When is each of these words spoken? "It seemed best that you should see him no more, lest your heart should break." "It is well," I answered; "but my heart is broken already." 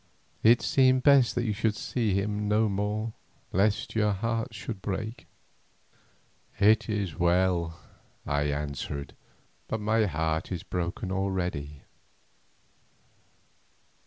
"It 0.41 0.63
seemed 0.63 1.03
best 1.03 1.35
that 1.35 1.43
you 1.45 1.53
should 1.53 1.75
see 1.75 2.15
him 2.15 2.47
no 2.47 2.67
more, 2.67 3.13
lest 3.53 3.93
your 3.93 4.13
heart 4.13 4.51
should 4.51 4.81
break." 4.81 5.27
"It 6.59 6.89
is 6.89 7.19
well," 7.19 7.77
I 8.25 8.45
answered; 8.45 9.13
"but 9.67 9.79
my 9.79 10.07
heart 10.07 10.51
is 10.51 10.63
broken 10.63 11.11
already." 11.11 11.83